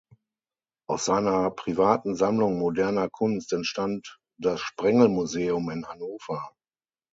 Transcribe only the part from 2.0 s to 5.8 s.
Sammlung moderner Kunst entstand das Sprengel-Museum